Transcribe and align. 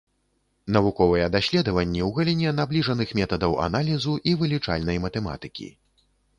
Навуковыя 0.77 1.27
даследаванні 1.35 2.01
ў 2.07 2.17
галіне 2.17 2.55
набліжаных 2.61 3.13
метадаў 3.21 3.51
аналізу 3.69 4.19
і 4.33 4.37
вылічальнай 4.43 4.97
матэматыкі. 5.07 5.73